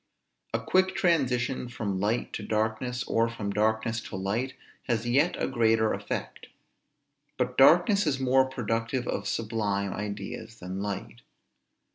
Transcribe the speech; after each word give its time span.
A 0.51 0.59
quick 0.59 0.95
transition 0.95 1.69
from 1.69 1.99
light 1.99 2.33
to 2.33 2.41
darkness, 2.41 3.03
or 3.03 3.29
from 3.29 3.51
darkness 3.51 3.99
to 4.05 4.15
light, 4.15 4.55
has 4.87 5.07
yet 5.07 5.35
a 5.39 5.47
greater 5.47 5.93
effect. 5.93 6.47
But 7.37 7.55
darkness 7.55 8.07
is 8.07 8.19
more 8.19 8.45
productive 8.45 9.07
of 9.07 9.27
sublime 9.27 9.93
ideas 9.93 10.57
than 10.59 10.81
light. 10.81 11.21